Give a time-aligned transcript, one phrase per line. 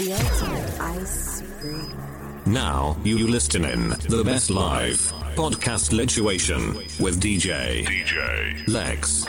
[0.00, 1.94] The ultimate ice cream.
[2.46, 4.96] Now you listening the best live
[5.36, 9.26] podcast lituation with DJ DJ Lex.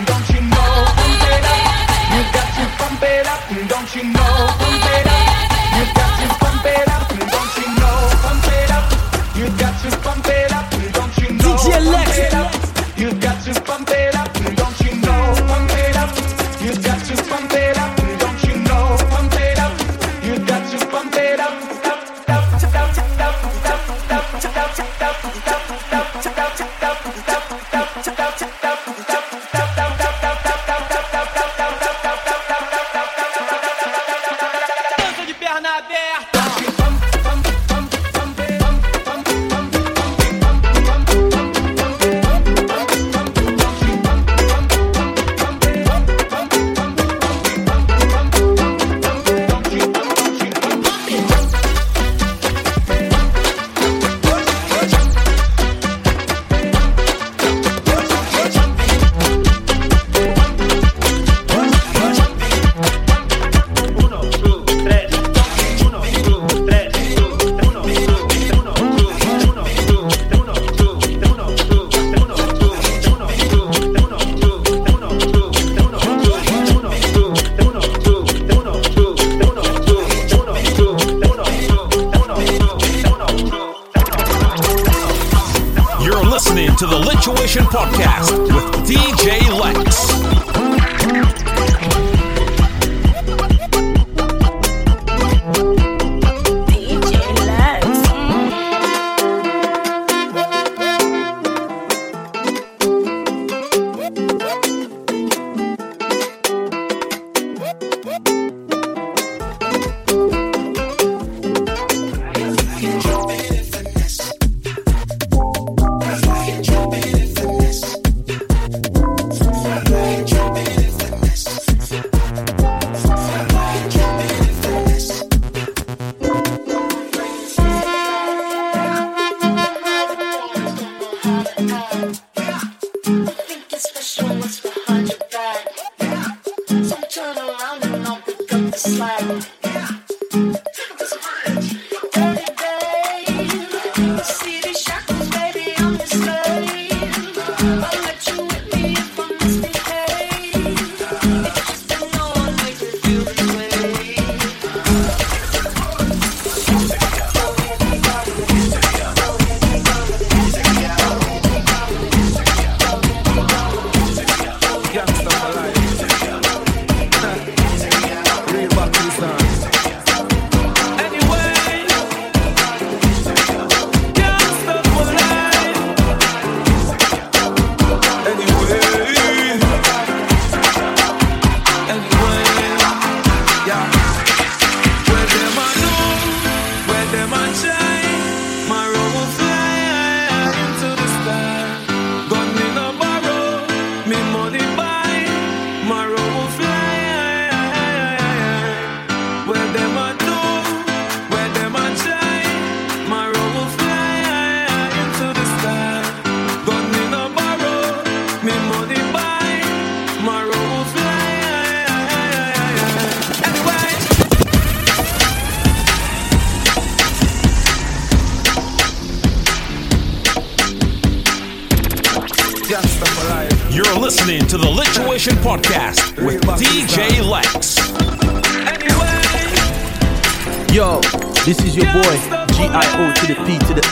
[0.00, 0.31] don't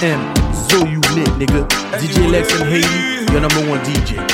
[0.02, 0.34] M.
[0.54, 1.68] So you lit, nigga.
[1.98, 4.29] DJ Lex in Haiti, your number one DJ.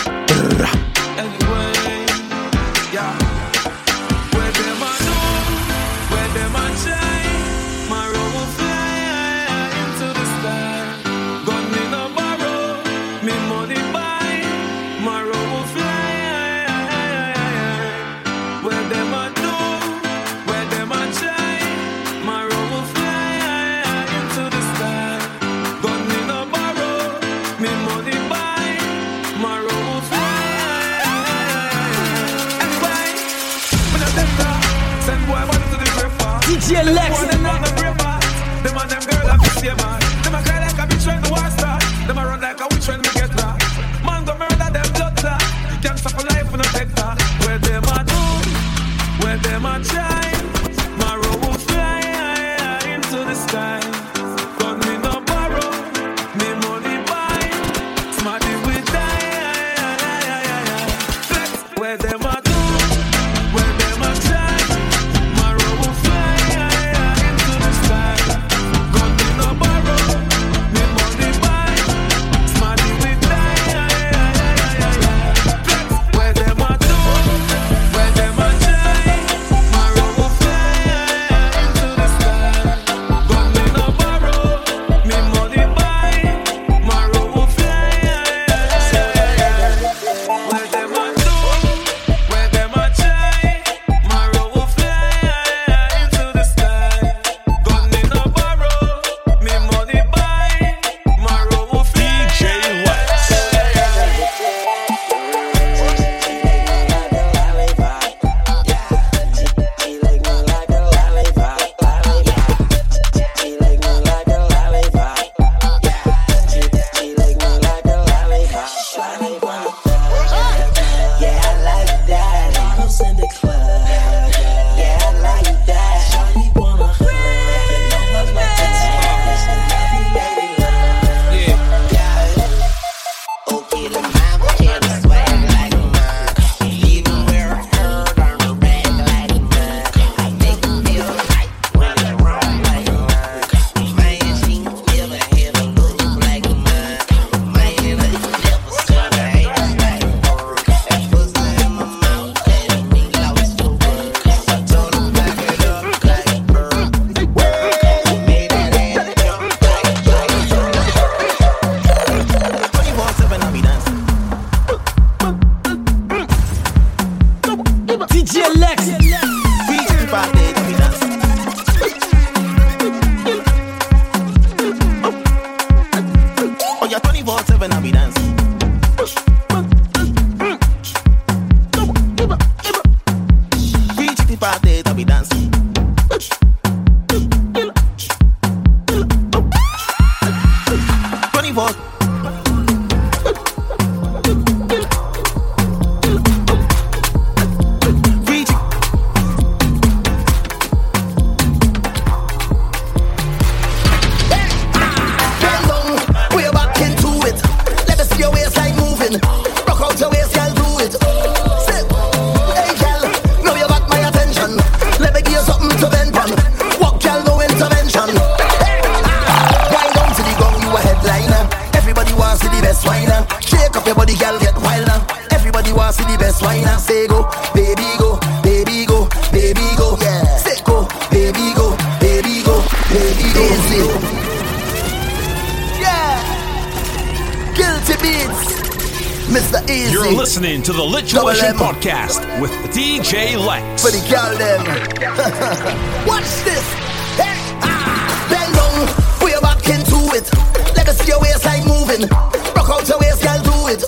[251.08, 252.08] your waist like moving.
[252.54, 253.80] Rock out your waist, girl, do it.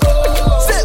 [0.67, 0.85] Sit.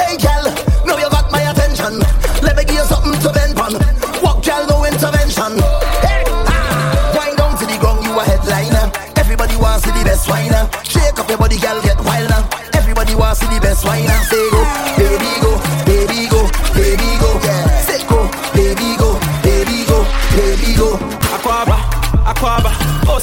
[0.00, 0.44] Hey, girl,
[0.86, 2.00] now you got my attention.
[2.42, 3.74] Let me give you something to bend on.
[4.22, 5.58] Walk, girl, no intervention.
[6.04, 7.12] Hey, ah.
[7.16, 8.90] Wind down to the ground, you a headliner.
[9.16, 10.68] Everybody wants to see the best whiner.
[10.84, 12.40] Shake up your body, girl, get wilder.
[12.74, 14.18] Everybody wants to see the best whiner.
[14.28, 14.49] Say.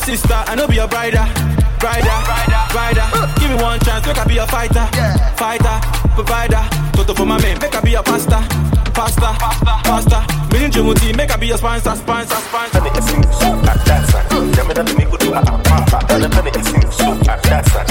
[0.08, 1.28] Sister, I know be your brider,
[1.84, 2.18] brider,
[2.72, 3.04] brider.
[3.42, 4.88] Give me one chance, make I be a fighter,
[5.36, 5.82] fighter,
[6.16, 6.64] provider.
[6.94, 8.40] Toto for my man, make I be a pastor,
[8.96, 9.36] pastor,
[9.84, 10.24] pastor.
[10.54, 12.80] Million Jumuti, make I be a sponsor, sponsor, sponsor.
[12.80, 14.32] Penny sing so at that side.
[14.68, 16.00] me that me go do a papa.
[16.08, 17.87] Penny sing so at that side.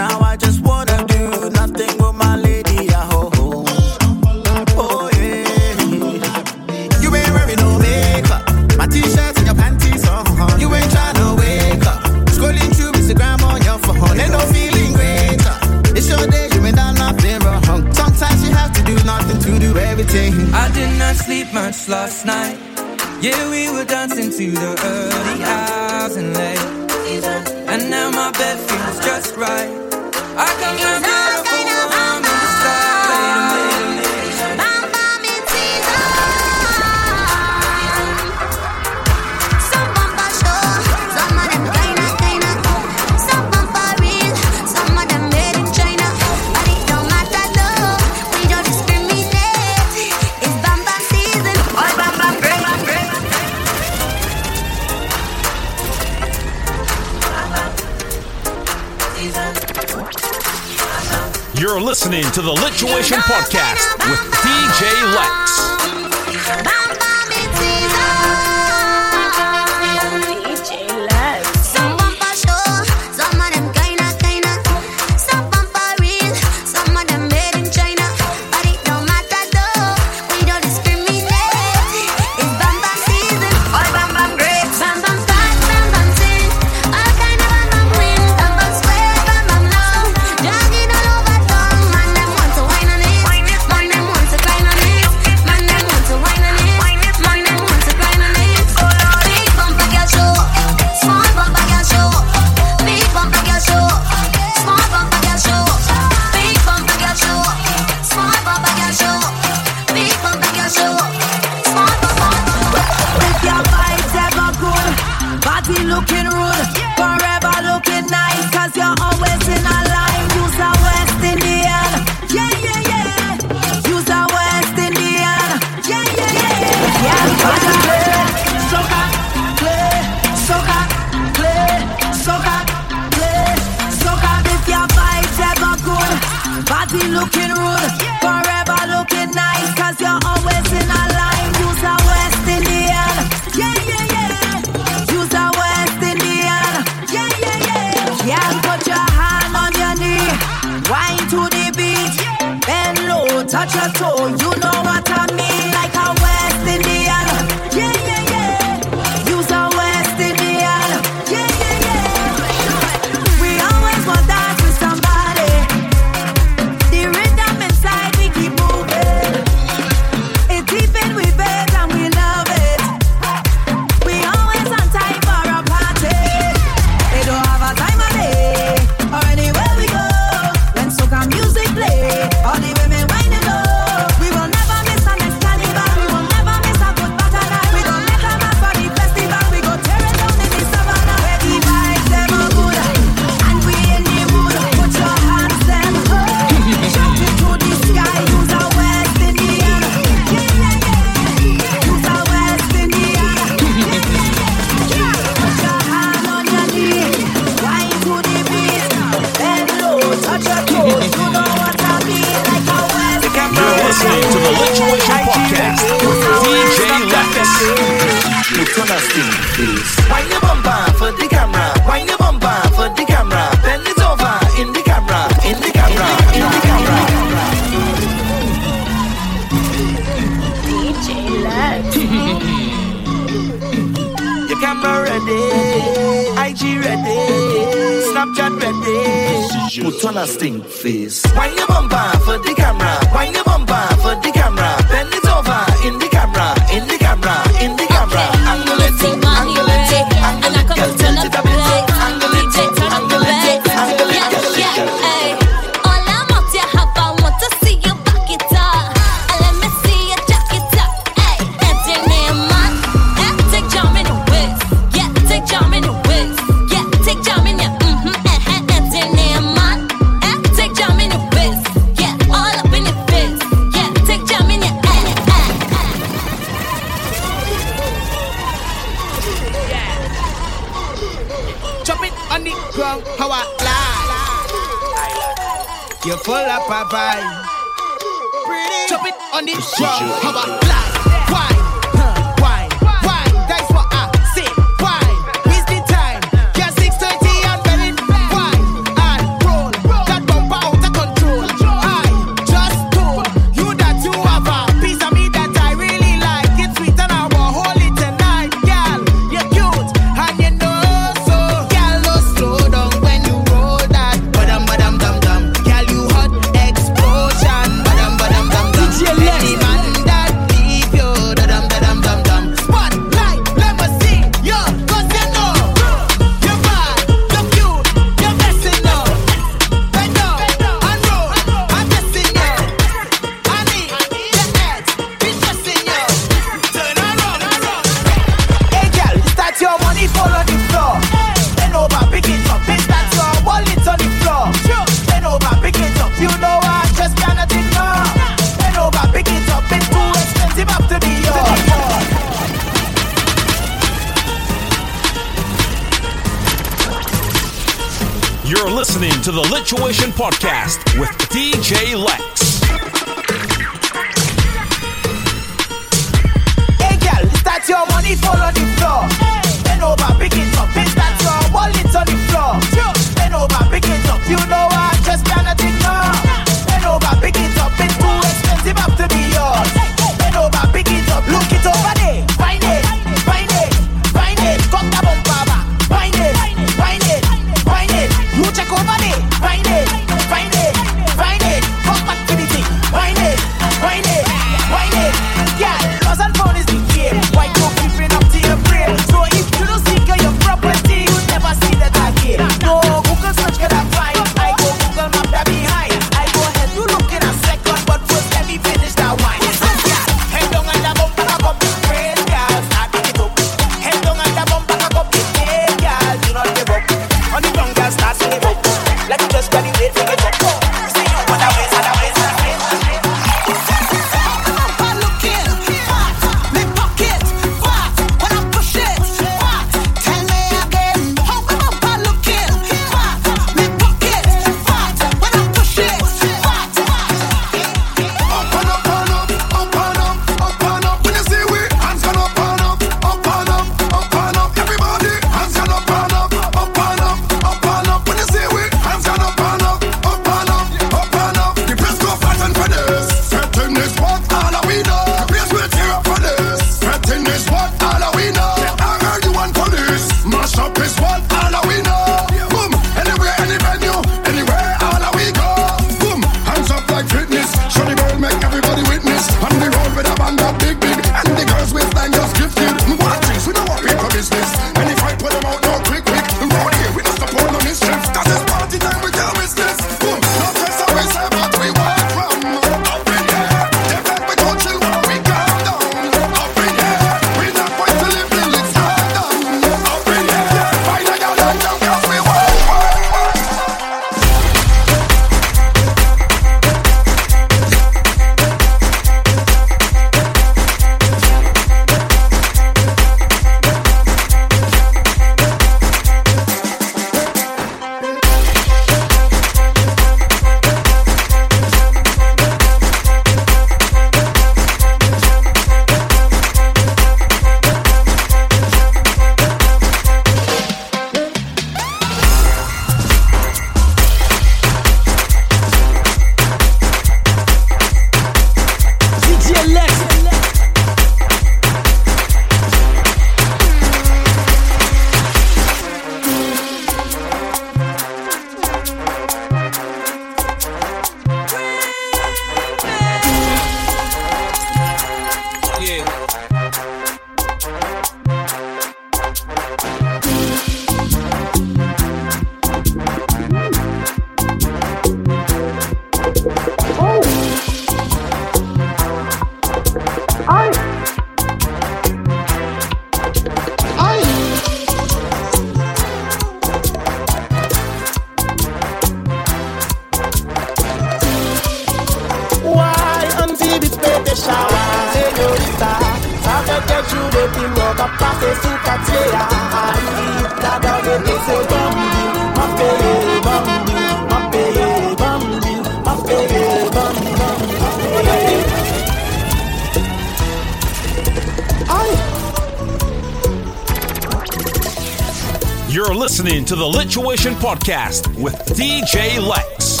[596.66, 600.00] to the Lituation Podcast with DJ Lex.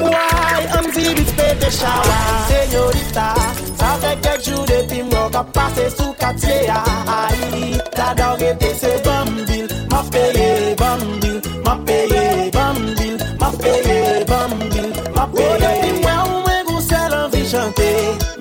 [0.00, 2.18] Why am zibit pete chawa,
[2.48, 3.34] senyorita
[3.78, 6.82] Sa feke jou depi mlo ka pase sou katye ya.
[7.06, 14.86] Ay, ta doge te se bambil, ma peye bambil Ma peye bambil, ma peye bambil,
[15.14, 17.90] ma peye bambil Depi mwe ou mwen gousè lan vi chante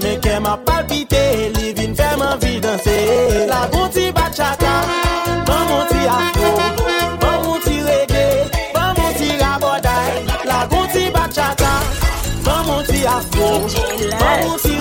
[0.02, 1.24] Me ke ma palpite,
[1.58, 2.98] li vin fèman vi danse
[3.48, 4.76] La gouti bachata,
[5.46, 6.89] nan mouti afro
[14.30, 14.79] that.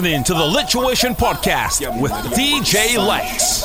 [0.00, 3.59] listening to the Lituation Podcast with DJ Lex.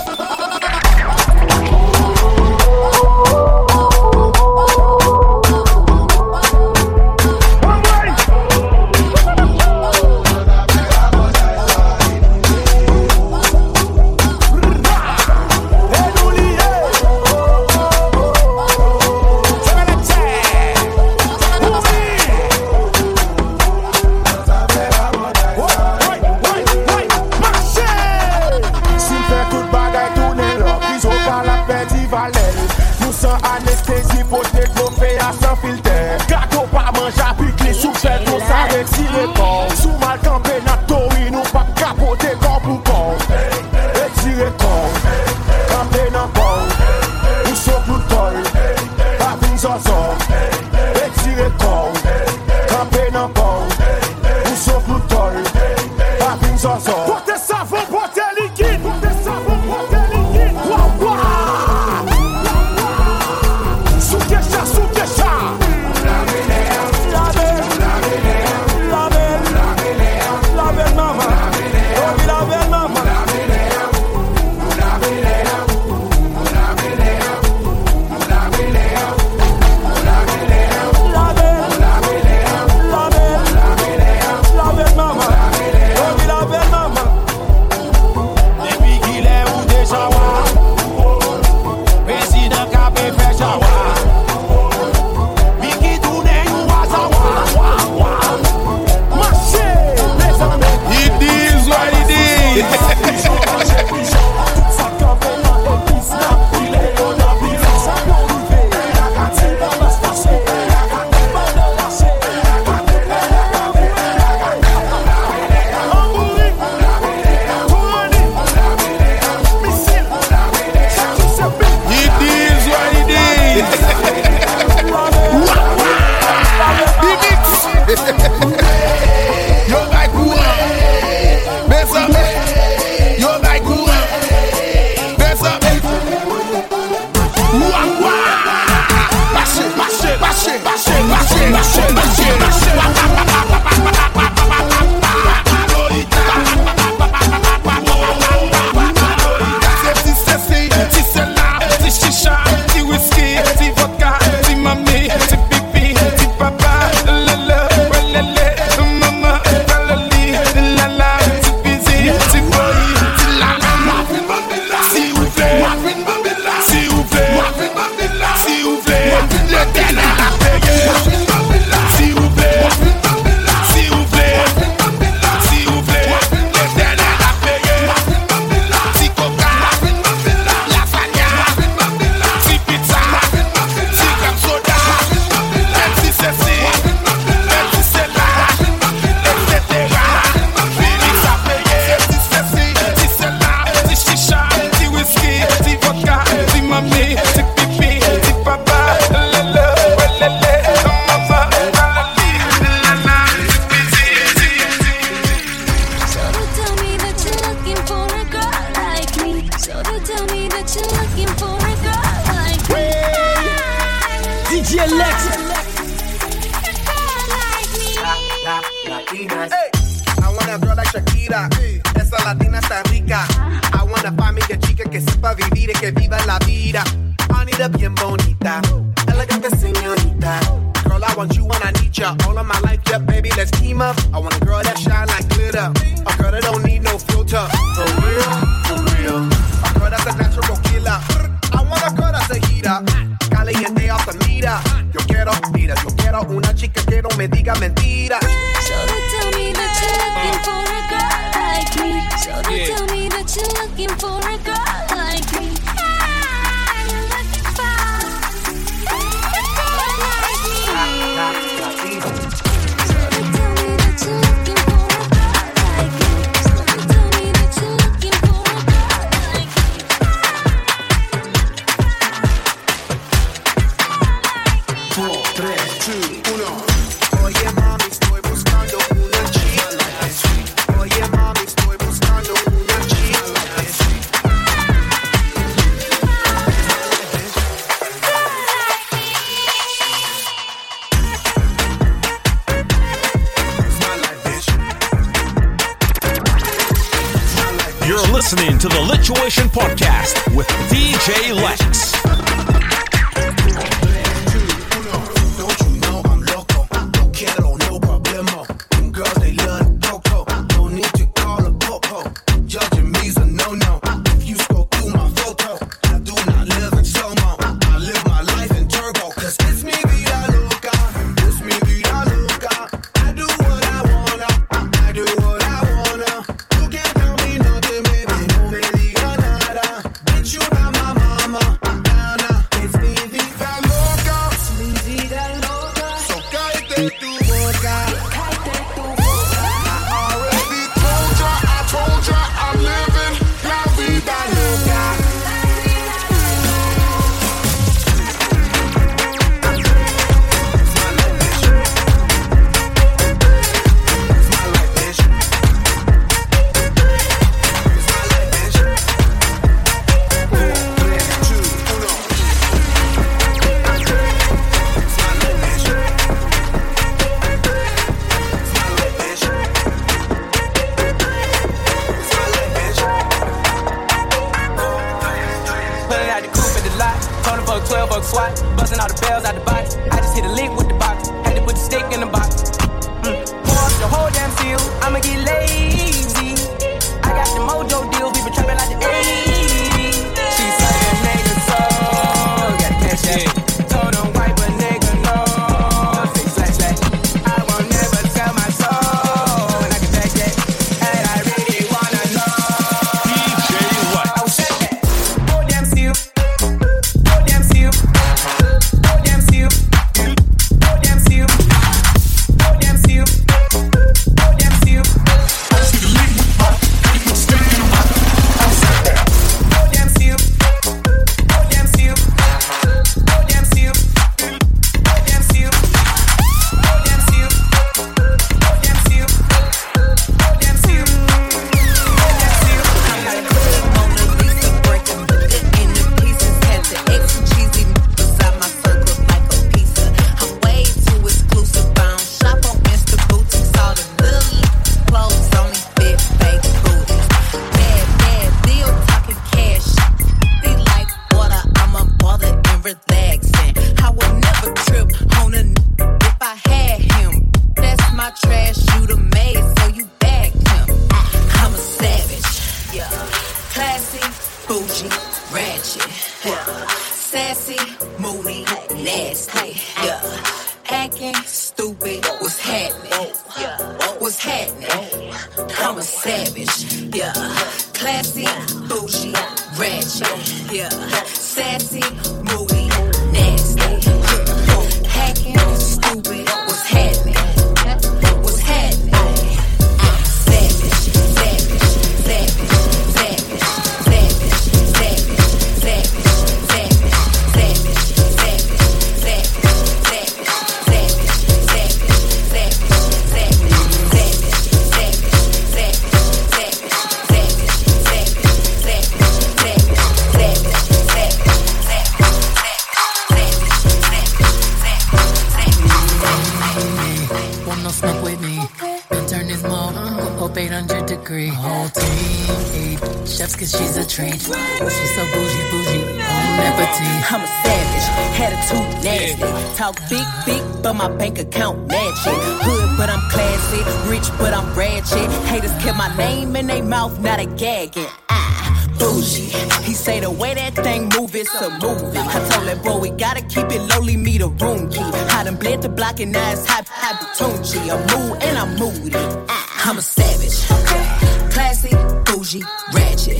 [552.35, 553.17] Bougie, ratchet.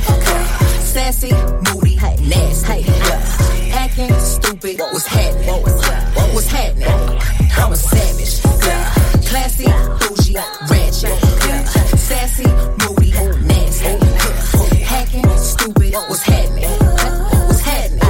[0.82, 2.86] Sassy, moody, nasty.
[3.72, 5.62] Acting stupid, what's happening?
[6.34, 6.88] What's happening?
[7.58, 8.42] I'm a savage.
[9.28, 9.66] Classy,
[10.00, 10.36] bougie,
[10.70, 11.18] ratchet.
[11.98, 12.48] Sassy,
[12.82, 13.12] moody,
[13.46, 13.98] nasty.
[14.84, 16.70] Hacking, stupid, what's happening?
[17.48, 18.02] What's happening?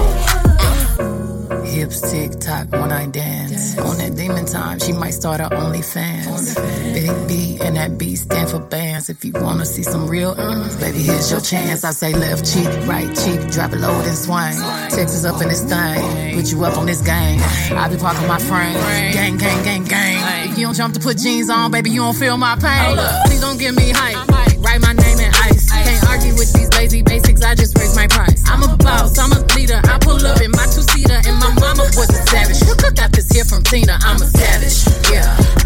[1.65, 3.77] Hips tick tock when I dance.
[3.79, 6.55] On that demon time, she might start her OnlyFans.
[6.93, 8.59] Big B and that B stand for
[9.05, 9.09] bands.
[9.09, 11.83] If you wanna see some real, uh, baby, here's your chance.
[11.83, 14.57] I say left cheek, right cheek, drop it low and swing.
[14.89, 17.39] Texas up in this thing, put you up on this game.
[17.75, 18.73] I be parking my frame,
[19.13, 20.49] gang, gang, gang, gang.
[20.49, 22.97] If you don't jump to put jeans on, baby, you don't feel my pain.
[23.25, 24.27] Please don't give me hype.
[24.59, 25.69] Write my name in ice.
[25.71, 27.43] Can't argue with these lazy basics.
[27.43, 28.41] I just raise my price.
[28.47, 29.81] I'm a boss, I'm a leader.
[29.83, 32.61] I pull up in my two seater, and my mama was a savage.
[32.67, 33.97] You could got this here from Tina.
[34.01, 35.11] I'm a savage.
[35.11, 35.64] Yeah.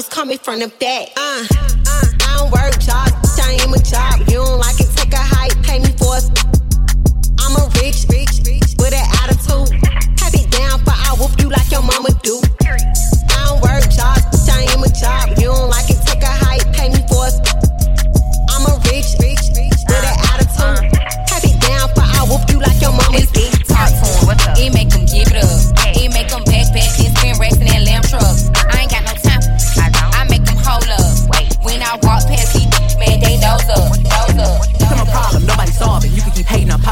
[0.00, 1.08] Bottles coming from the back.
[1.16, 1.69] Uh,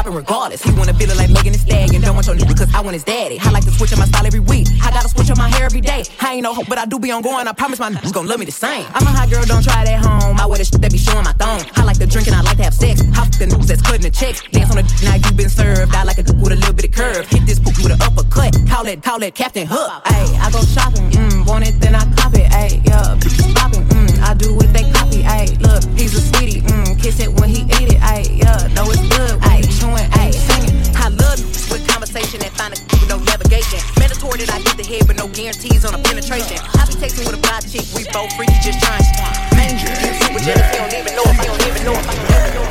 [0.09, 0.63] popping regardless.
[0.63, 2.01] He wanna feel it like Megan Thee Stallion.
[2.01, 3.39] Don't want your nigga cause I want his daddy.
[3.39, 4.67] I like to switch up my style every week.
[4.81, 6.03] I gotta switch up my hair every day.
[6.19, 7.47] I ain't no hope, but I do be on going.
[7.47, 8.85] I promise my niggas gon' love me the same.
[8.93, 10.39] I'm a hot girl, don't try it at home.
[10.39, 11.61] I wear the shit that be showing my thong.
[11.75, 13.01] I like to drink and I like to have sex.
[13.13, 14.41] Hop the niggas that's cutting the checks.
[14.51, 15.93] Dance on the now you been served.
[15.93, 17.27] I like a with a little bit of curve.
[17.27, 18.55] Hit this poop with an uppercut.
[18.67, 19.89] Call it, call it Captain Hook.
[20.05, 21.09] Ayy, I go shopping.
[21.11, 22.49] Mm, want it, then I cop it.
[22.51, 23.85] Ayy, yeah, bitches popping.
[23.85, 25.08] Mm, I do what they copy.
[25.29, 26.61] Ayy, look, he's a sweetie.
[26.61, 28.01] Mm, kiss it when he eat it.
[28.01, 29.37] Ayy, yeah, know it's good.
[29.45, 30.75] Ayy, chewing, ayy, singing.
[30.97, 33.79] I love you with conversation and find a with no navigation.
[33.99, 36.57] Mandatory that I get the head, but no guarantees on a penetration.
[36.75, 37.85] I be texting with a fly chick.
[37.93, 39.05] We both free, just trying.
[39.53, 40.65] Manger, super jealous.
[40.73, 42.65] You don't even know if you don't even know if I don't even know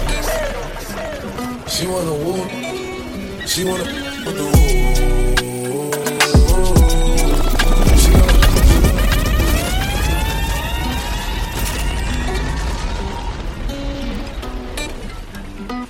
[1.62, 2.42] if She wanna woo.
[3.46, 3.84] She wanna
[4.26, 5.07] with the woo.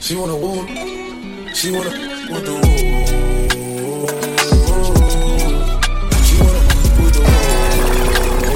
[0.08, 0.66] She wanna woo.
[1.52, 1.90] She wanna
[2.30, 2.62] with the woo.
[6.24, 6.60] She wanna
[6.98, 8.48] with the woo.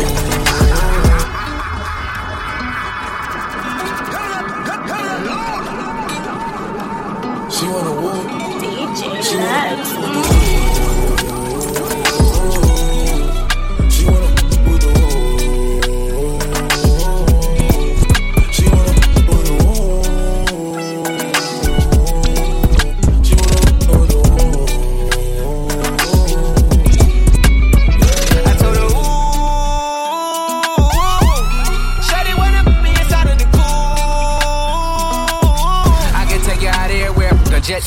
[7.50, 8.22] She wanna woo.
[8.62, 10.01] DJ She wanna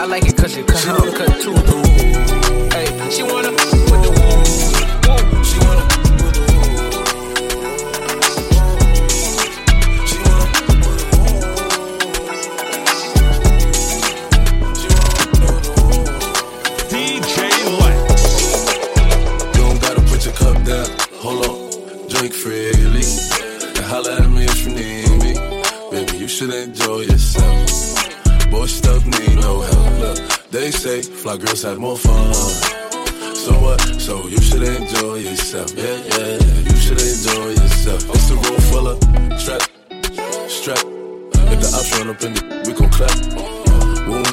[0.00, 1.52] I like it cause you cut how I'm cut too.
[2.72, 3.76] Hey, she wanna with the
[4.16, 4.40] woo.
[5.04, 5.44] woo.
[5.44, 5.84] She wanna
[6.24, 6.64] with the woo.
[10.08, 10.88] She wanna with the
[15.84, 16.04] woo.
[16.88, 17.36] DJ
[17.80, 18.08] Lex.
[19.54, 20.88] You don't gotta put your cup down.
[21.20, 21.56] Hold on,
[22.08, 23.04] drink freely.
[23.76, 25.34] And holla at me if you need me.
[25.90, 27.99] Baby, you should enjoy yourself.
[28.50, 30.00] Boy, stuff need no help.
[30.00, 32.34] Look, they say fly girls have more fun.
[33.34, 33.80] So what?
[34.00, 35.72] So you should enjoy yourself.
[35.76, 36.36] Yeah, yeah,
[36.68, 38.02] you should enjoy yourself.
[38.10, 38.98] It's a room full of
[39.40, 39.62] strap,
[40.48, 40.84] strap.
[41.52, 43.16] If the ops run up in the, we gon' clap.
[44.04, 44.24] Boom,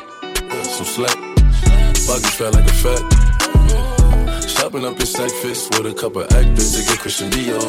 [0.63, 1.17] some slack.
[2.07, 3.03] Buggy felt like a fat.
[4.49, 7.61] Shopping up in Saks Fifth with a couple actors to get Christian Dior.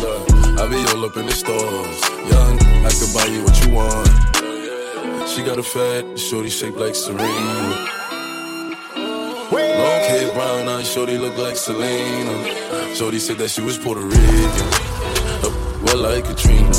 [0.00, 2.00] Look, I be all up in the stores.
[2.30, 4.43] Young, I could buy you what you want.
[5.34, 7.88] She got a fat, shorty shaped like Serena.
[9.50, 12.94] Long hair, brown eyes, shorty look like Selena.
[12.94, 14.68] Shorty said that she was Puerto Rican.
[15.42, 15.50] Uh,
[15.82, 16.70] well, like Katrina.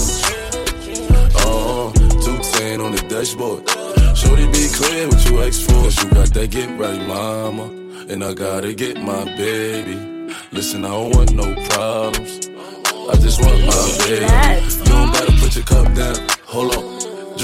[1.44, 1.92] Oh,
[2.24, 3.68] 210 on the dashboard.
[4.16, 5.74] Shorty be clear what you ask for.
[5.84, 7.66] Cause you got that get right, mama.
[8.08, 10.32] And I gotta get my baby.
[10.54, 12.48] Listen, I don't want no problems.
[12.48, 14.24] I just want my baby.
[14.24, 16.16] You don't gotta put your cup down.
[16.46, 16.95] Hold on,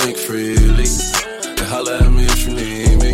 [0.01, 0.89] drink freely.
[1.45, 3.13] And holla at me if you need me.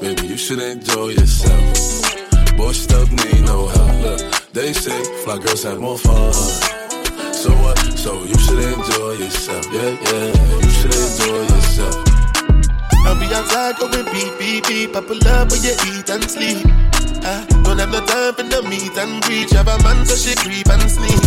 [0.00, 2.56] Baby, you should enjoy yourself.
[2.56, 4.02] Boy, stuff need no help.
[4.02, 6.32] Look, they say fly girls have more fun.
[7.32, 7.78] So what?
[7.96, 9.66] So you should enjoy yourself.
[9.72, 10.28] Yeah, yeah,
[10.62, 11.96] you should enjoy yourself.
[13.04, 14.96] I'll be outside going beep, beep, beep.
[14.96, 16.64] I pull up when you eat and sleep.
[17.24, 19.50] I don't have no time for the meet and greet.
[19.50, 21.22] Have a man so she creep and sneak.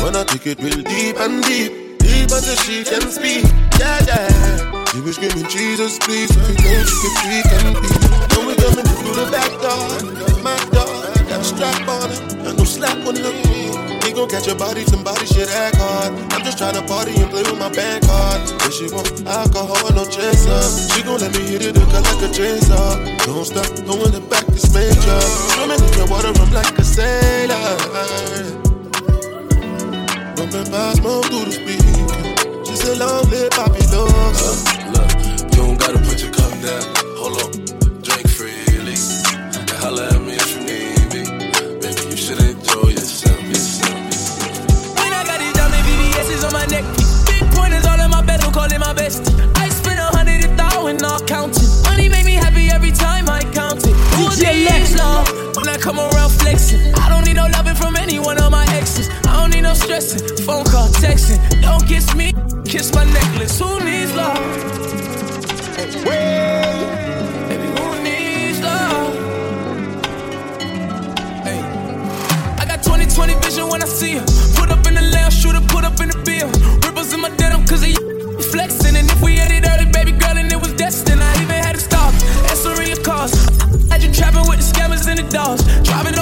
[0.00, 1.83] Wanna take it real deep and deep.
[2.24, 3.44] Deep until she can speak.
[3.76, 4.84] Yeah, yeah.
[4.88, 6.32] She was screaming, Jesus, please.
[6.32, 7.88] So you know she can freak and be.
[8.32, 9.92] Then we coming in through the back door.
[10.40, 11.04] My door.
[11.28, 12.32] Got a strap on it.
[12.48, 13.28] And no slap on the
[14.06, 16.16] He gon' catch your body, somebody shit act hard.
[16.32, 18.40] I'm just tryna party and play with my bank card.
[18.64, 20.64] If she want alcohol, no chaser.
[20.96, 23.04] She gon' let me hit it her like a chainsaw.
[23.26, 25.20] Don't stop, going the back is major.
[25.60, 27.76] Swimming in your water, I'm like a sailor.
[30.36, 32.03] Bumping by smoke through the speaker.
[32.84, 34.12] She said, long live Poppy Love.
[34.92, 36.84] Look, you don't gotta put your cup down.
[37.16, 37.50] Hold on,
[38.04, 38.92] drink freely.
[39.56, 41.22] And holla at me if you need me.
[41.80, 43.40] Baby, you should enjoy yourself.
[43.48, 43.96] yourself.
[45.00, 46.84] When I got these diamond VVS's on my neck,
[47.24, 49.32] big pointers all in my bed, I'm calling my bestie.
[49.56, 51.64] I spent a hundred and thousand, not counting.
[51.84, 53.96] Money make me happy every time I count it.
[54.12, 54.98] Who DJ needs Lex.
[54.98, 56.92] love when I come around flexing?
[56.96, 59.08] I don't need no loving from any one of my exes.
[59.24, 61.40] I don't need no stressing, phone call, texting.
[61.62, 62.34] Don't kiss me,
[62.74, 63.60] kiss my necklace.
[63.60, 64.36] Who needs love?
[67.46, 69.14] Baby, who needs love?
[71.46, 71.60] Hey.
[72.58, 74.26] I got 20/20 vision when I see her.
[74.58, 76.48] Put up in the lounge, shooter, put up in the bill.
[76.84, 77.94] Ripples in my denim, cause they
[78.52, 78.96] flexing.
[78.96, 81.76] And if we had it early, baby girl, and it was destined, I even had
[81.76, 82.12] to stop.
[82.50, 83.32] Answering your calls.
[83.88, 85.62] Had you trapping with the scammers and the dogs.
[85.86, 86.16] Driving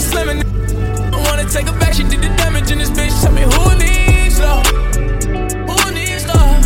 [0.00, 0.40] I'm slamming.
[1.12, 3.12] I wanna take her back, she did the damage in this bitch.
[3.20, 4.64] Tell me who needs love?
[4.64, 6.64] Who needs love?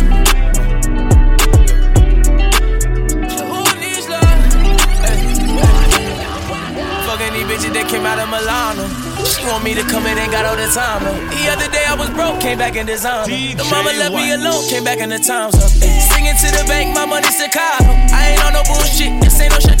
[3.43, 4.39] Who needs love?
[7.03, 8.87] Fucking these bitches that came out of Milano.
[9.27, 11.03] She want me to come in, ain't got all the time.
[11.03, 11.19] though.
[11.35, 13.27] The other day I was broke, came back in designer.
[13.27, 15.75] The mama left me alone, came back in the times up.
[16.15, 17.83] Singing to the bank, my money Chicago.
[18.15, 19.74] I ain't on no bullshit, this ain't no Chicago.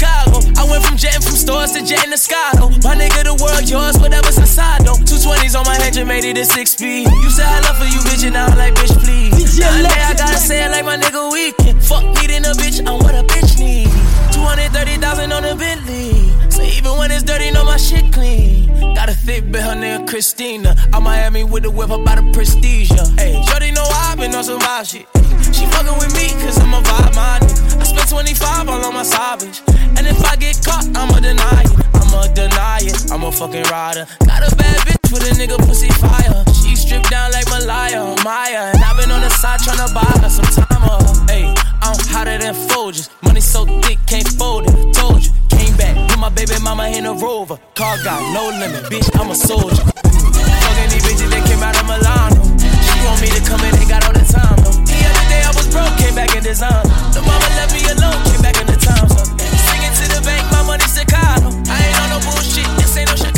[5.95, 7.07] Twenties on my head, you made it a six speed.
[7.07, 9.59] You said I love for you, bitch, and now I'm like, bitch, please.
[9.59, 11.83] Nowadays I gotta say it like my nigga weekend.
[11.83, 13.87] Fuck needing a bitch, I'm what a bitch need.
[14.33, 16.31] 230,000 on a Bentley.
[16.49, 18.67] So even when it's dirty, know my shit clean.
[18.95, 20.75] Got a thick bitch, her name Christina.
[20.93, 22.91] I'm Miami with the whip about the prestige.
[23.17, 25.07] Hey, Shorty know I've been on some wild shit.
[25.53, 27.55] She fucking with me, cause I'm a vibe minded.
[27.79, 29.61] I spent 25 all on my savage.
[29.97, 31.71] And if I get caught, I'ma deny it.
[31.95, 33.11] I'ma deny it.
[33.11, 34.07] I'm a fucking rider.
[34.25, 36.43] Got a bad bitch with a nigga pussy fire.
[36.51, 38.75] She stripped down like Malaya, Maya.
[38.75, 40.83] And I've been on the side tryna buy her some time.
[40.83, 40.99] Uh,
[41.31, 41.47] hey,
[41.79, 43.07] I'm hotter than Folgers.
[43.23, 44.75] Money so thick, can't fold it.
[44.93, 45.95] Told you, came back.
[46.09, 47.57] Put my baby mama in a rover.
[47.75, 49.83] Car got no limit, bitch, I'm a soldier.
[49.87, 52.43] Fucking these bitches that came out of Milano.
[52.83, 54.75] She want me to come in, ain't got all the time, though.
[54.83, 56.83] The other day I was broke, came back in design.
[57.15, 59.23] The mama left me alone, came back in the time, so.
[59.23, 61.55] Singing to the bank, my money Chicago.
[61.71, 63.34] I ain't on no bullshit, this ain't no Chicago.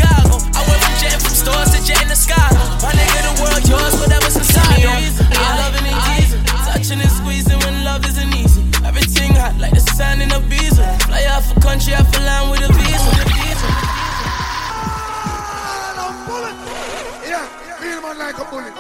[2.28, 2.52] Sky.
[2.84, 4.84] My nigga, the world yours, whatever's inside.
[4.84, 8.64] Yo, I loving and teasing, touching and squeezing when love isn't easy.
[8.84, 10.86] Everything hot like the sun in a visa.
[11.08, 13.12] Fly out for country, I fly line with a visa.
[17.32, 17.46] Yeah,
[17.80, 18.74] feel man like a bullet.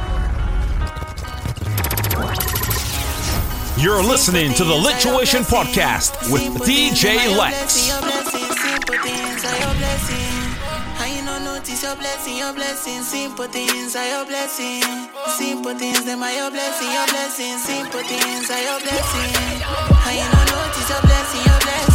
[3.77, 7.93] You're listening to the Lituation Podcast with DJ Lex.
[11.57, 14.83] Notice your blessing, your blessing, simple things are your blessing.
[15.39, 19.63] Simple things, them are your blessing, your blessing, simple things are your blessing.
[20.05, 21.86] And you don't notice your blessing, your blessing.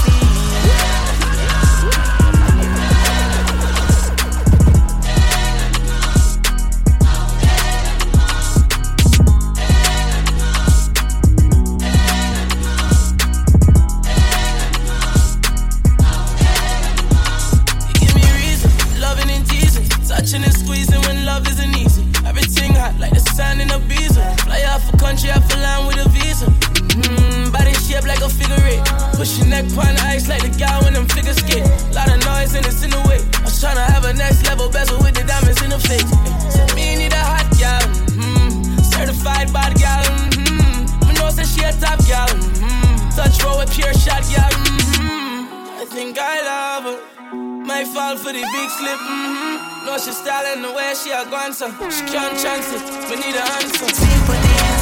[48.79, 48.99] Slip.
[48.99, 49.87] Mm-hmm.
[49.87, 52.83] No, she's style and the way she a gone so she can't chance it.
[53.09, 54.82] We need an answer.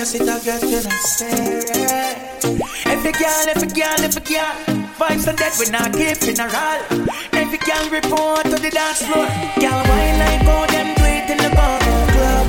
[0.00, 2.16] Wine and then we a get to the stare.
[2.86, 4.54] Every girl, every girl, every girl.
[4.96, 6.80] Vibes are dead, we not keep funeral.
[7.32, 9.26] Every girl report to the dance floor.
[9.60, 12.46] Girl, wine like how them do it in the go-go club.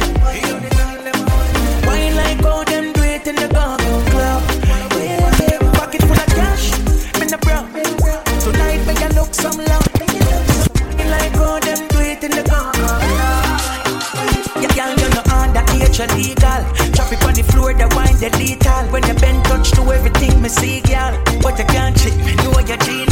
[1.85, 3.70] Wine like how them do it in the go-go
[19.93, 21.17] everything, me see, girl.
[21.41, 23.10] But you can't trick me, you are your Gina.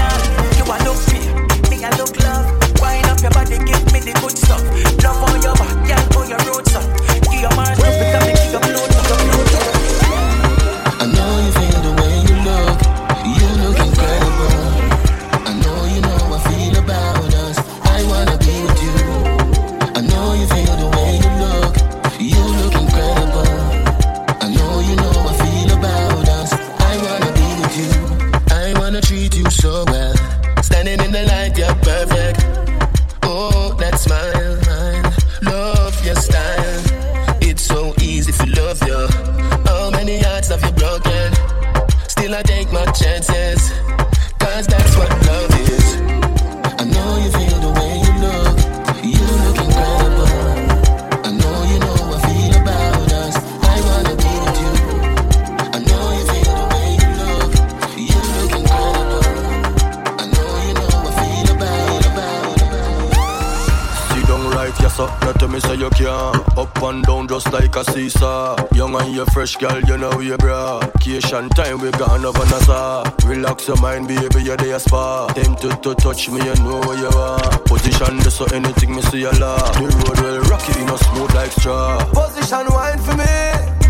[67.99, 68.55] Seesaw.
[68.73, 70.79] Young and you fresh girl, you know you bra.
[70.79, 73.03] Vacation time we gone over Nassau.
[73.25, 75.27] Relax your mind, baby, you're there spa.
[75.33, 77.59] Tempted to touch me, you know where you are.
[77.67, 79.73] Position this so anything me see a lot.
[79.73, 81.97] The road well rocky, you know smooth like straw.
[82.13, 83.35] Position wine for me.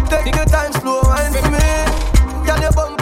[0.10, 1.70] Take your time, slow wine for me.
[2.46, 2.99] Can you bump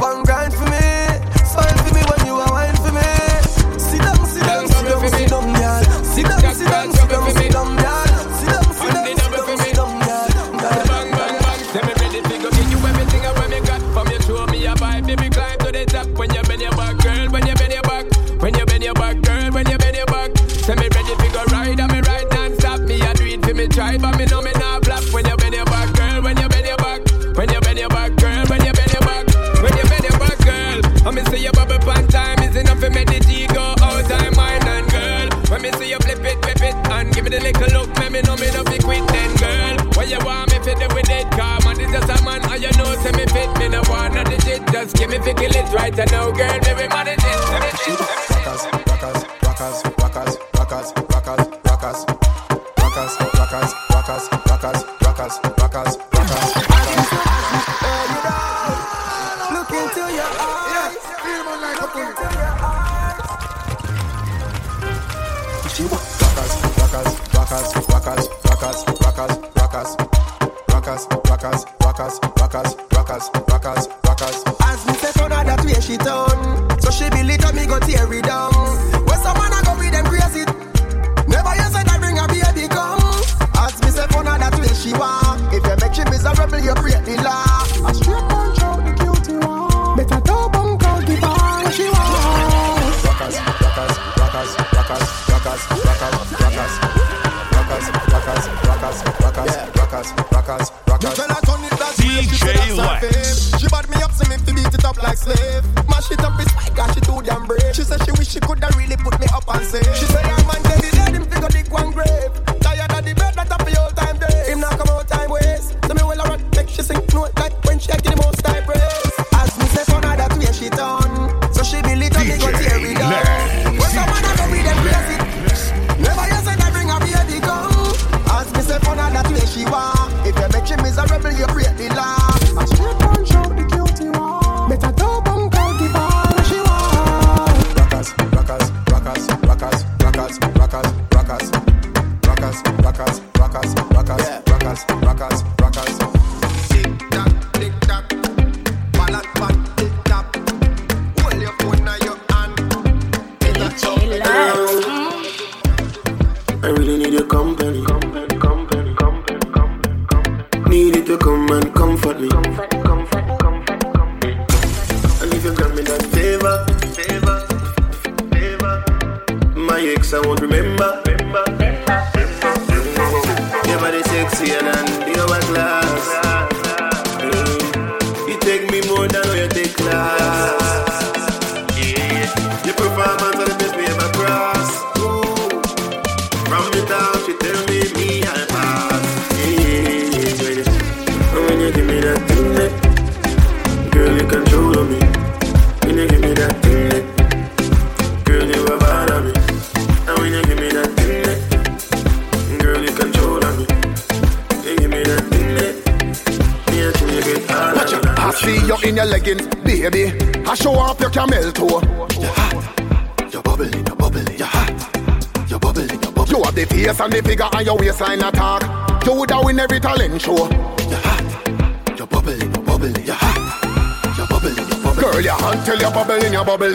[45.07, 46.59] me fi kill it right now, girl.
[46.67, 47.07] Every man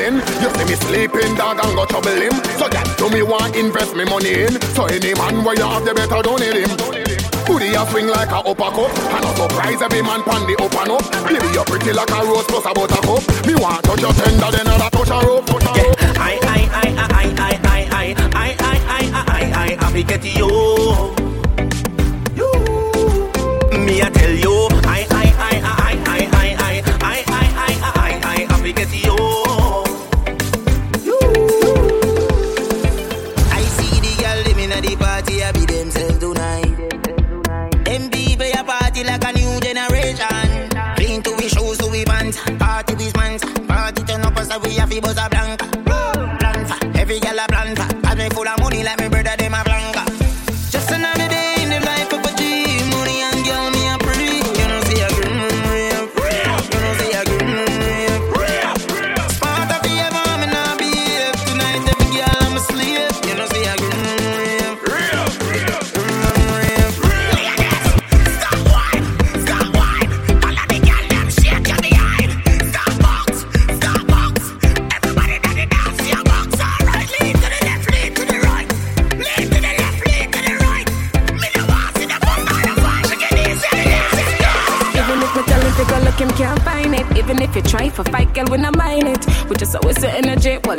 [0.01, 0.17] you're.
[0.41, 2.33] You see me sleeping, dog, and go trouble him.
[2.57, 4.61] So that do me want invest me money in.
[4.73, 6.73] So any man where you have, the better donate him.
[7.47, 11.03] Booty a swing like a uppercut And a surprise every man pan the and up
[11.27, 14.69] Baby you pretty like a rose plus a buttercup Me want touch your tender then
[14.69, 18.15] I'll touch a rope touch a rope I, I, I, I, I, I, I, I,
[18.33, 20.47] I, I, I, I, I, I, get you.
[20.47, 21.22] You.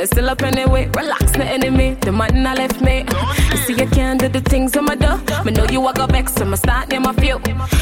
[0.03, 0.85] It's still up anyway.
[0.97, 3.05] Relax, the enemy, the man I left me.
[3.51, 5.15] You see, you can't do the things I'm a do.
[5.45, 7.39] Me know you walk up vex, I'ma start near my feel.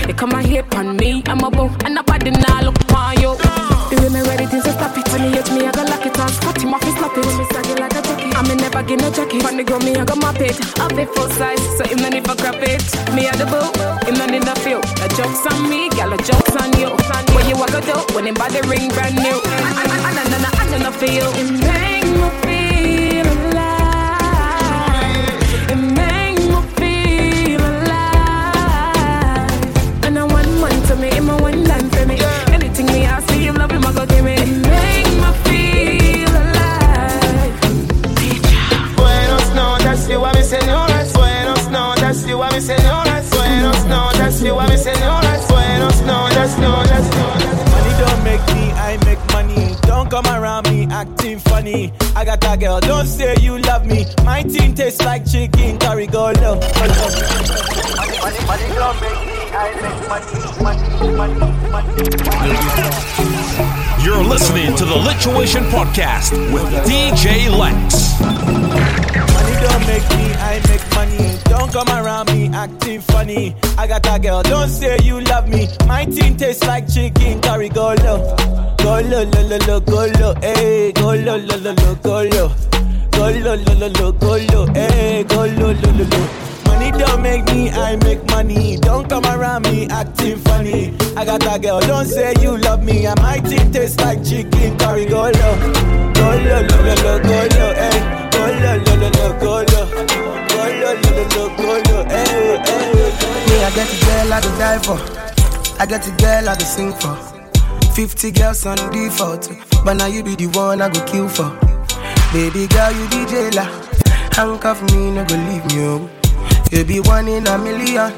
[0.08, 3.36] You come and hit on me, I'm a boo, and nobody now look upon you.
[3.90, 5.08] The way me ready things to stop it.
[5.12, 6.30] When you hit me, I go lock it on.
[6.30, 7.26] Spot him off, he slap it.
[7.26, 8.30] Me sag it like a jockey.
[8.38, 9.42] I me never get no jockey.
[9.42, 10.56] When the girl me, I go map it.
[10.80, 12.86] Up it full size, so no need for grab it.
[13.18, 13.66] Me at the boo,
[14.06, 14.82] him no need no feel.
[15.02, 16.94] The jokes on me, gal, the jokes on you.
[17.34, 19.42] When you walk do, when him body ring brand new.
[19.42, 21.26] And and and and and and I feel.
[21.34, 22.01] It make me feel
[46.58, 49.76] Buenos noches, noches, Money don't make me, I make money.
[49.84, 51.94] Don't come around me acting funny.
[52.16, 54.06] I got a girl, don't say you love me.
[54.24, 56.08] My team tastes like chicken curry.
[56.08, 56.60] Go low, go low.
[57.96, 61.40] Money, money, money don't make me, I make money, money, money,
[61.72, 61.94] money.
[64.04, 68.20] You're listening to the Lituation Podcast with DJ Lex.
[68.20, 71.31] Money don't make me, I make money.
[71.52, 73.56] Don't come around me acting funny.
[73.78, 75.68] I got a girl, don't say you love me.
[75.86, 77.68] My team tastes like chicken curry.
[77.70, 78.36] Go low,
[78.78, 82.48] go low, low, low, low, go low, hey, go low, low, low, low, go low,
[83.12, 86.28] go low, low, low, low, go low, hey, go low, low, low, low.
[86.68, 88.78] Money don't make me, I make money.
[88.78, 90.94] Don't come around me acting funny.
[91.18, 93.06] I got a girl, don't say you love me.
[93.06, 95.06] And my team tastes like chicken curry.
[95.06, 95.56] Go low,
[96.14, 100.08] go low, low, low, low, go low, hey, go low, low, low, low, go low,
[100.98, 102.92] hey, hey.
[103.48, 105.00] Me, I get a girl I go die for.
[105.80, 107.16] I get a girl I go sing for.
[107.94, 109.50] 50 girls on default.
[109.84, 111.50] But now you be the one I go kill for.
[112.34, 113.68] Baby girl, you be jailer.
[114.34, 115.84] Handcuff me, no go leave me.
[115.84, 116.10] Oh.
[116.72, 118.14] You be one in a million.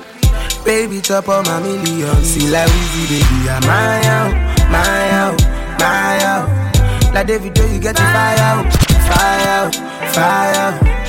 [0.63, 2.15] Baby, top of my million.
[2.23, 4.33] See like Weezy, baby, I'm my out,
[4.71, 5.41] my out,
[5.79, 7.13] my out.
[7.13, 8.73] Like David, you get the fire out,
[9.09, 9.75] fire out,
[10.13, 11.02] fire out.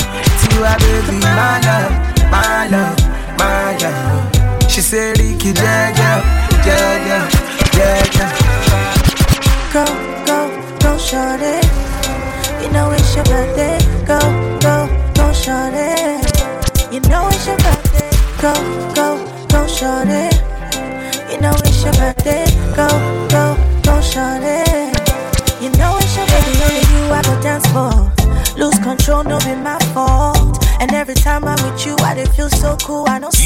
[0.54, 1.92] Tiwa, baby, my love,
[2.30, 2.98] my love,
[3.38, 4.70] my love.
[4.70, 6.22] She said, Ricky, Jaja,
[6.62, 7.18] Jaja,
[7.74, 8.26] Jaja.
[9.74, 9.84] Go,
[10.28, 10.38] go,
[10.78, 11.66] go, short it.
[12.62, 13.78] You know it's your birthday.
[14.06, 14.18] Go,
[14.60, 16.22] go, go, short it.
[16.92, 18.10] You know it's your birthday.
[18.40, 18.54] Go,
[18.94, 19.08] go,
[19.50, 20.34] go, short it.
[21.32, 22.46] You know it's your birthday.
[22.76, 22.86] Go,
[23.34, 23.43] go,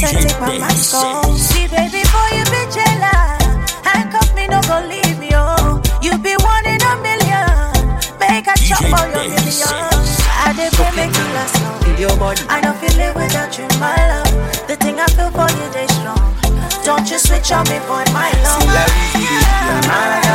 [0.01, 0.09] cool.
[0.09, 1.37] I take my mask off.
[1.39, 3.73] See, baby, boy, you be jealous.
[3.85, 5.81] Handcuff me, no go leave me, oh.
[6.03, 7.49] You be one in a million.
[8.21, 9.79] Make a chop for your million.
[10.41, 11.77] I dey pray make you last long.
[11.99, 12.15] Your.
[12.49, 14.31] I don't feel it without you, my love.
[14.69, 16.35] The thing I feel for you, they strong.
[16.85, 20.28] Don't you switch on me, boy, my love.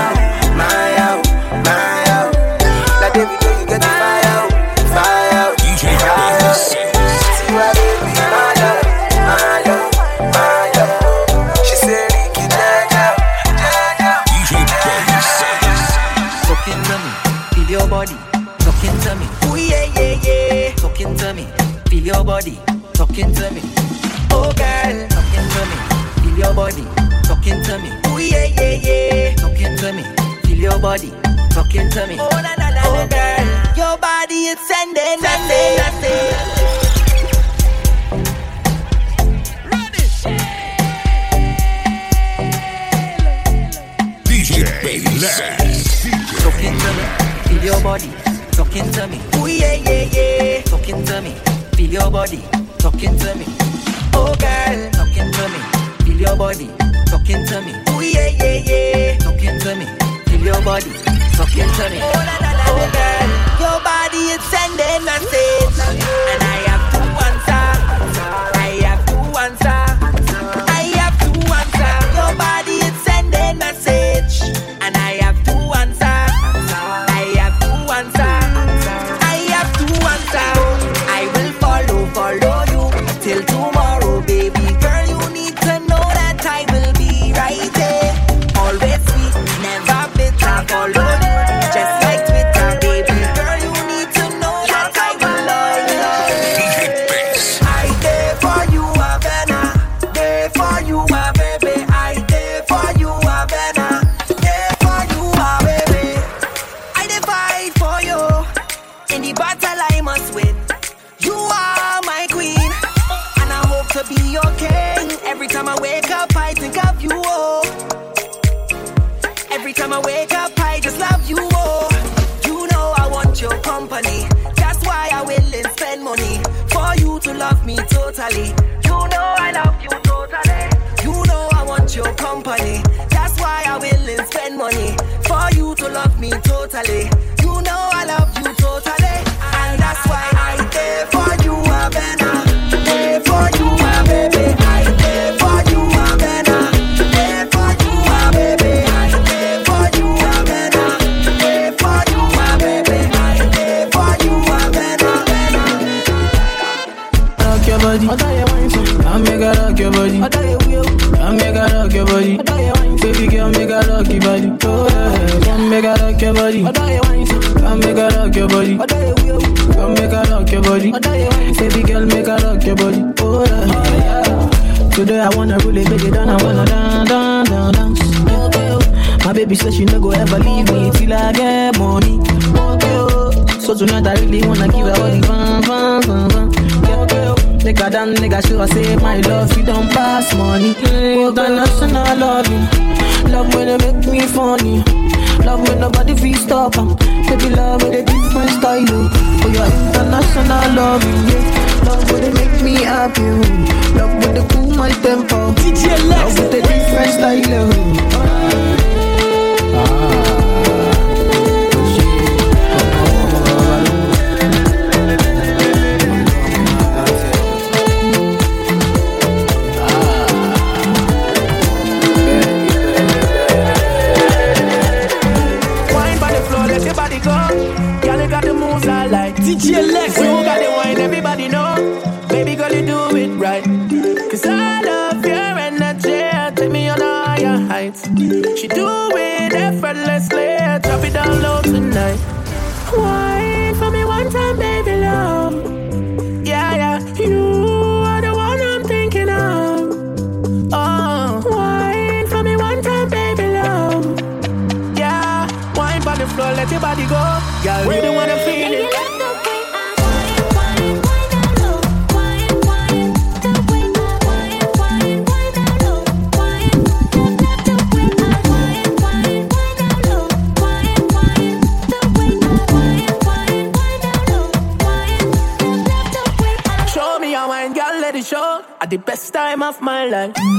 [280.14, 280.53] la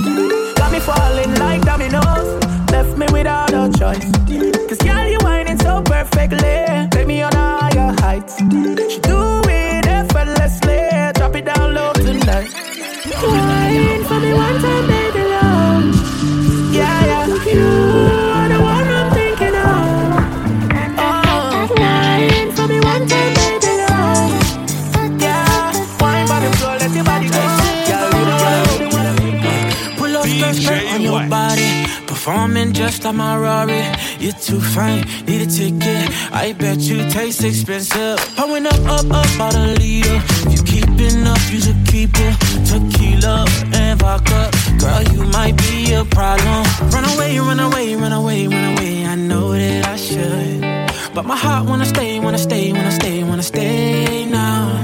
[37.44, 38.18] expensive.
[38.36, 40.20] Pouring up, up, up out a leader.
[40.46, 42.34] If you keeping up, you should keep it.
[42.66, 46.64] Tequila and vodka, girl, you might be a problem.
[46.90, 49.06] Run away, run away, run away, run away.
[49.06, 50.60] I know that I should,
[51.14, 54.82] but my heart wanna stay, wanna stay, wanna stay, wanna stay now.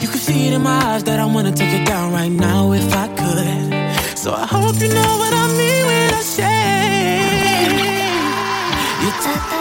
[0.00, 2.72] You can see it in my eyes that I wanna take it down right now
[2.72, 4.18] if I could.
[4.18, 6.56] So I hope you know what I mean when I say.
[9.02, 9.55] You take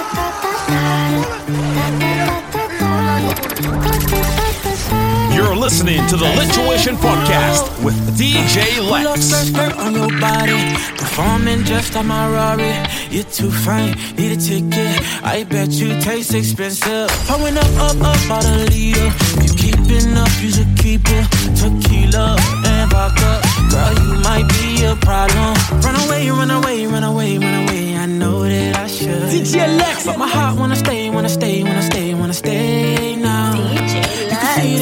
[5.35, 9.25] You're listening to the Lit Tuition Podcast with DJ Lex.
[9.25, 10.61] Skirt on your body,
[10.97, 12.73] performing just like my Rari.
[13.09, 15.01] You're too fine, need a ticket.
[15.23, 17.09] I bet you taste expensive.
[17.27, 19.09] Pouring up, up, up, out a leader.
[19.41, 21.25] You keeping up, you should keep it.
[21.57, 23.41] Tequila and vodka,
[23.71, 25.55] girl, you might be a problem.
[25.81, 27.97] Run away, run away, run away, run away.
[27.97, 29.29] I know that I should.
[29.33, 32.74] DJ Lex, but my heart wanna stay, wanna stay, wanna stay, wanna stay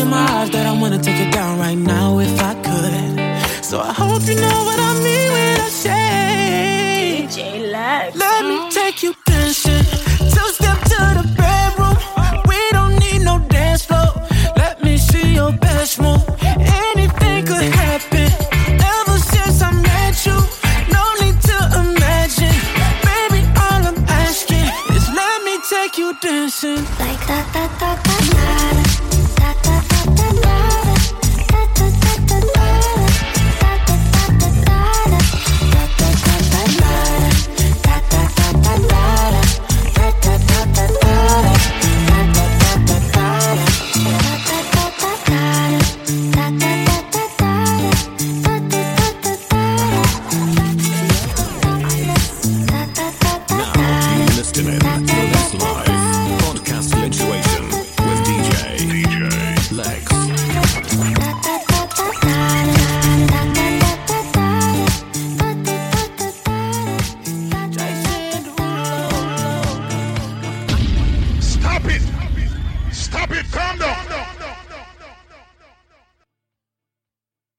[0.03, 3.65] in my that I wanna take it down right now if I could.
[3.69, 8.15] So I hope you know what I mean when I say, DJ Lex.
[8.15, 9.85] Let me take you dancing.
[10.35, 11.97] Two step to the bedroom.
[12.49, 14.11] We don't need no dance floor.
[14.63, 16.23] Let me see your best move.
[16.85, 18.29] Anything could happen.
[18.95, 20.37] Ever since I met you,
[20.95, 22.57] no need to imagine.
[23.07, 26.81] Baby, all I'm asking is let me take you dancing.
[27.03, 28.12] Like that, that, that, that.